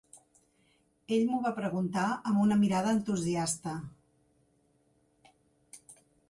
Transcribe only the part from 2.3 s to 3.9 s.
amb una mirada entusiasta.